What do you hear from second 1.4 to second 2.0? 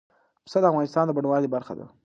برخه ده.